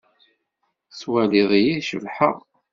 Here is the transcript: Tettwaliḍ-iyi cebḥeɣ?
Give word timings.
Tettwaliḍ-iyi 0.89 1.77
cebḥeɣ? 1.87 2.35